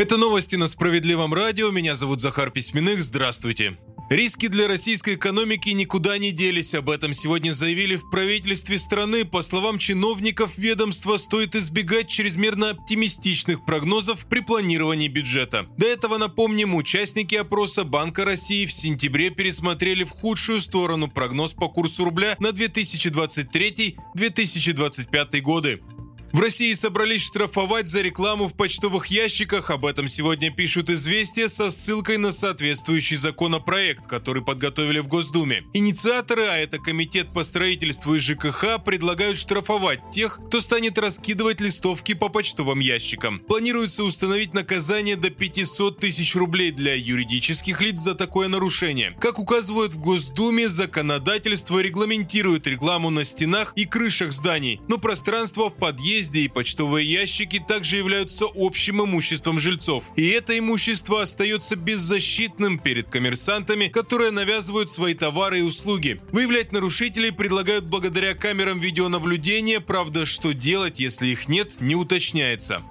Это 0.00 0.16
новости 0.16 0.56
на 0.56 0.66
Справедливом 0.66 1.34
радио. 1.34 1.70
Меня 1.70 1.94
зовут 1.94 2.22
Захар 2.22 2.50
Письменных. 2.50 3.02
Здравствуйте. 3.02 3.76
Риски 4.08 4.48
для 4.48 4.66
российской 4.66 5.16
экономики 5.16 5.68
никуда 5.68 6.16
не 6.16 6.32
делись. 6.32 6.74
Об 6.74 6.88
этом 6.88 7.12
сегодня 7.12 7.52
заявили 7.52 7.96
в 7.96 8.08
правительстве 8.08 8.78
страны. 8.78 9.26
По 9.26 9.42
словам 9.42 9.78
чиновников 9.78 10.52
ведомства, 10.56 11.18
стоит 11.18 11.54
избегать 11.54 12.08
чрезмерно 12.08 12.70
оптимистичных 12.70 13.66
прогнозов 13.66 14.26
при 14.26 14.40
планировании 14.40 15.08
бюджета. 15.08 15.66
До 15.76 15.86
этого, 15.86 16.16
напомним, 16.16 16.76
участники 16.76 17.34
опроса 17.34 17.84
Банка 17.84 18.24
России 18.24 18.64
в 18.64 18.72
сентябре 18.72 19.28
пересмотрели 19.28 20.04
в 20.04 20.10
худшую 20.10 20.62
сторону 20.62 21.08
прогноз 21.08 21.52
по 21.52 21.68
курсу 21.68 22.06
рубля 22.06 22.36
на 22.40 22.52
2023-2025 22.52 25.40
годы. 25.42 25.82
В 26.32 26.38
России 26.38 26.72
собрались 26.74 27.24
штрафовать 27.24 27.88
за 27.88 28.02
рекламу 28.02 28.46
в 28.46 28.54
почтовых 28.54 29.06
ящиках. 29.06 29.68
Об 29.70 29.84
этом 29.84 30.06
сегодня 30.06 30.52
пишут 30.52 30.88
«Известия» 30.88 31.48
со 31.48 31.72
ссылкой 31.72 32.18
на 32.18 32.30
соответствующий 32.30 33.16
законопроект, 33.16 34.06
который 34.06 34.40
подготовили 34.40 35.00
в 35.00 35.08
Госдуме. 35.08 35.64
Инициаторы, 35.72 36.44
а 36.44 36.56
это 36.56 36.78
Комитет 36.78 37.32
по 37.32 37.42
строительству 37.42 38.14
и 38.14 38.20
ЖКХ, 38.20 38.80
предлагают 38.84 39.38
штрафовать 39.38 39.98
тех, 40.12 40.38
кто 40.46 40.60
станет 40.60 40.98
раскидывать 40.98 41.60
листовки 41.60 42.14
по 42.14 42.28
почтовым 42.28 42.78
ящикам. 42.78 43.40
Планируется 43.40 44.04
установить 44.04 44.54
наказание 44.54 45.16
до 45.16 45.30
500 45.30 45.98
тысяч 45.98 46.36
рублей 46.36 46.70
для 46.70 46.94
юридических 46.94 47.80
лиц 47.80 47.98
за 47.98 48.14
такое 48.14 48.46
нарушение. 48.46 49.16
Как 49.20 49.40
указывают 49.40 49.94
в 49.94 49.98
Госдуме, 49.98 50.68
законодательство 50.68 51.80
регламентирует 51.80 52.68
рекламу 52.68 53.10
на 53.10 53.24
стенах 53.24 53.72
и 53.74 53.84
крышах 53.84 54.30
зданий, 54.30 54.80
но 54.86 54.96
пространство 54.98 55.70
в 55.70 55.74
подъезде 55.74 56.19
и 56.28 56.48
почтовые 56.48 57.10
ящики 57.10 57.62
также 57.66 57.96
являются 57.96 58.46
общим 58.54 59.02
имуществом 59.04 59.58
жильцов. 59.58 60.04
И 60.16 60.28
это 60.28 60.58
имущество 60.58 61.22
остается 61.22 61.76
беззащитным 61.76 62.78
перед 62.78 63.08
коммерсантами, 63.08 63.88
которые 63.88 64.30
навязывают 64.30 64.90
свои 64.90 65.14
товары 65.14 65.60
и 65.60 65.62
услуги. 65.62 66.20
Выявлять 66.32 66.72
нарушителей 66.72 67.32
предлагают 67.32 67.84
благодаря 67.84 68.34
камерам 68.34 68.78
видеонаблюдения, 68.78 69.80
правда, 69.80 70.26
что 70.26 70.52
делать, 70.52 71.00
если 71.00 71.28
их 71.28 71.48
нет, 71.48 71.80
не 71.80 71.94
уточняется. 71.94 72.82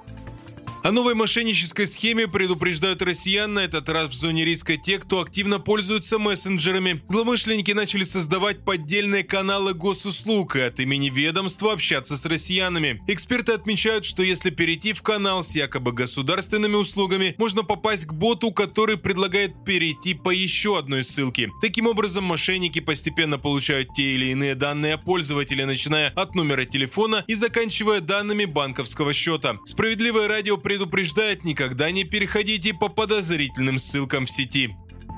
О 0.82 0.94
новой 0.94 1.14
мошеннической 1.14 1.88
схеме 1.88 2.30
предупреждают 2.30 3.02
россиян, 3.02 3.54
на 3.54 3.60
этот 3.60 3.90
раз 3.90 4.08
в 4.08 4.14
зоне 4.14 4.46
риска 4.46 4.78
те, 4.78 4.98
кто 4.98 5.20
активно 5.20 5.60
пользуются 5.60 6.20
мессенджерами. 6.20 7.04
Злоумышленники 7.10 7.72
начали 7.72 8.06
создавать 8.06 8.64
поддельные 8.64 9.24
каналы 9.24 9.74
госуслуг 9.74 10.56
и 10.56 10.62
от 10.62 10.80
имени 10.80 11.10
ведомства 11.10 11.74
общаться 11.74 12.16
с 12.16 12.26
россиянами. 12.26 13.02
Эксперты 13.08 13.52
отмечают, 13.52 14.06
что 14.06 14.24
если 14.24 14.52
перейти 14.52 14.94
в 14.94 15.02
канал 15.02 15.44
с 15.44 15.54
якобы 15.54 15.92
государственными 15.92 16.76
услугами, 16.76 17.36
можно 17.38 17.64
попасть 17.64 18.06
к 18.06 18.14
боту, 18.14 18.52
который 18.52 18.98
предлагает 18.98 19.66
перейти 19.66 20.14
по 20.14 20.30
еще 20.30 20.80
одной 20.80 21.04
ссылке. 21.04 21.50
Таким 21.60 21.88
образом, 21.88 22.24
мошенники 22.24 22.80
постепенно 22.80 23.38
получают 23.38 23.94
те 23.94 24.16
или 24.16 24.28
иные 24.28 24.56
данные 24.56 24.94
о 24.94 24.98
пользователе, 24.98 25.66
начиная 25.66 26.10
от 26.12 26.36
номера 26.36 26.64
телефона 26.64 27.26
и 27.28 27.34
заканчивая 27.34 28.00
данными 28.00 28.46
банковского 28.46 29.14
счета. 29.14 29.60
Справедливое 29.66 30.30
радио 30.30 30.56
предупреждает 30.70 31.46
никогда 31.46 31.90
не 31.90 32.04
переходите 32.04 32.76
по 32.76 32.90
подозрительным 32.90 33.80
ссылкам 33.80 34.28
в 34.28 34.30
сети. 34.30 34.70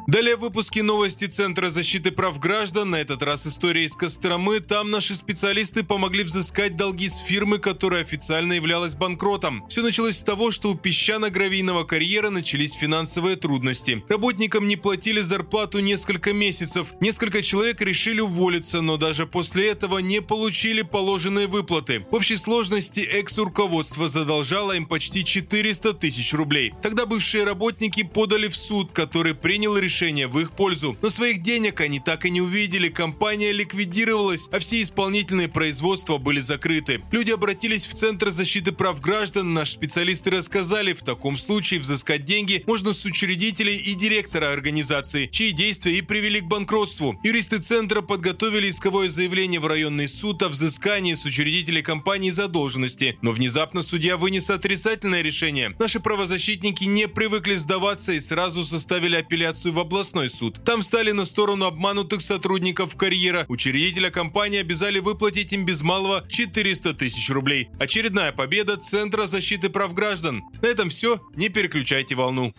Далее 0.08 0.36
в 0.36 0.40
выпуске 0.40 0.82
новости 0.82 1.26
Центра 1.26 1.70
защиты 1.70 2.12
прав 2.12 2.40
граждан. 2.40 2.90
На 2.90 2.96
этот 2.96 3.22
раз 3.22 3.46
история 3.46 3.86
из 3.86 3.94
Костромы. 3.94 4.60
Там 4.60 4.90
наши 4.90 5.14
специалисты 5.14 5.84
помогли 5.84 6.24
взыскать 6.24 6.76
долги 6.76 7.08
с 7.08 7.20
фирмы, 7.20 7.60
которая 7.60 8.02
официально 8.02 8.54
являлась 8.54 8.96
банкротом. 8.96 9.64
Все 9.70 9.84
началось 9.84 10.18
с 10.18 10.24
того, 10.24 10.50
что 10.50 10.72
у 10.72 10.76
песчано-гравийного 10.76 11.84
карьера 11.84 12.32
начались 12.32 12.74
финансовые 12.74 13.36
трудности. 13.36 14.04
Работникам 14.10 14.68
не 14.68 14.76
платили 14.76 15.20
зарплату 15.20 15.80
несколько 15.80 16.34
месяцев. 16.34 16.88
Несколько 17.00 17.44
человек 17.44 17.80
решили 17.80 18.22
уволиться, 18.22 18.82
но 18.82 18.98
даже 18.98 19.28
после 19.28 19.70
этого 19.70 20.00
не 20.00 20.20
получили 20.20 20.82
положенные 20.82 21.46
выплаты. 21.46 22.08
В 22.12 22.16
общей 22.16 22.38
сложности 22.38 23.02
экс-руководство 23.02 24.08
задолжало 24.08 24.72
им 24.72 24.88
почти 24.88 25.24
400 25.24 25.94
тысяч 25.94 26.34
рублей. 26.34 26.74
Тогда 26.82 27.06
бывшие 27.06 27.44
работники 27.44 28.02
подали 28.02 28.48
в 28.48 28.56
суд, 28.56 28.92
который 28.94 29.36
принял 29.36 29.78
решение 29.78 29.91
решение 29.92 30.28
в 30.28 30.40
их 30.40 30.54
пользу. 30.54 30.98
Но 31.02 31.10
своих 31.10 31.44
денег 31.44 31.82
они 31.82 32.00
так 32.00 32.26
и 32.26 32.30
не 32.30 32.40
увидели, 32.40 32.88
компания 32.88 33.52
ликвидировалась, 33.52 34.48
а 34.50 34.60
все 34.60 34.82
исполнительные 34.82 35.50
производства 35.50 36.18
были 36.18 36.40
закрыты. 36.40 37.02
Люди 37.12 37.32
обратились 37.32 37.86
в 37.86 37.94
Центр 37.94 38.30
защиты 38.30 38.72
прав 38.72 39.02
граждан, 39.02 39.54
наши 39.54 39.74
специалисты 39.74 40.30
рассказали, 40.30 40.94
в 40.94 41.04
таком 41.04 41.38
случае 41.38 41.82
взыскать 41.82 42.24
деньги 42.24 42.64
можно 42.68 42.94
с 42.94 43.04
учредителей 43.04 43.78
и 43.80 43.94
директора 43.94 44.54
организации, 44.54 45.28
чьи 45.28 45.52
действия 45.52 45.98
и 45.98 46.02
привели 46.02 46.40
к 46.40 46.46
банкротству. 46.46 47.20
Юристы 47.22 47.60
Центра 47.60 48.02
подготовили 48.02 48.70
исковое 48.70 49.10
заявление 49.10 49.60
в 49.60 49.68
районный 49.68 50.08
суд 50.08 50.42
о 50.42 50.48
взыскании 50.48 51.16
с 51.16 51.26
учредителей 51.26 51.82
компании 51.82 52.30
задолженности, 52.30 53.18
но 53.22 53.32
внезапно 53.32 53.82
судья 53.82 54.16
вынес 54.16 54.50
отрицательное 54.50 55.22
решение. 55.22 55.76
Наши 55.80 56.00
правозащитники 56.00 56.86
не 56.86 57.10
привыкли 57.10 57.56
сдаваться 57.56 58.14
и 58.14 58.22
сразу 58.22 58.64
составили 58.64 59.18
апелляцию 59.18 59.74
в 59.74 59.81
областной 59.82 60.30
суд. 60.30 60.64
Там 60.64 60.82
встали 60.82 61.12
на 61.12 61.26
сторону 61.26 61.66
обманутых 61.66 62.22
сотрудников 62.22 62.96
карьера. 62.96 63.46
Учредителя 63.50 64.10
компании 64.10 64.60
обязали 64.60 65.00
выплатить 65.00 65.54
им 65.54 65.66
без 65.66 65.82
малого 65.82 66.24
400 66.30 66.94
тысяч 66.94 67.30
рублей. 67.30 67.70
Очередная 67.80 68.32
победа 68.32 68.78
Центра 68.78 69.28
защиты 69.28 69.70
прав 69.70 69.94
граждан. 69.94 70.42
На 70.62 70.68
этом 70.68 70.90
все. 70.90 71.20
Не 71.36 71.50
переключайте 71.50 72.16
волну. 72.16 72.54